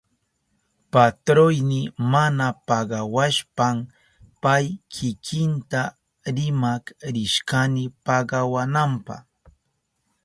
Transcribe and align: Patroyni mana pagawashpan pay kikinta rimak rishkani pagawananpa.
Patroyni 0.91 1.81
mana 2.11 2.47
pagawashpan 2.67 3.75
pay 4.41 4.65
kikinta 4.93 5.81
rimak 6.35 6.83
rishkani 7.15 7.83
pagawananpa. 8.05 9.15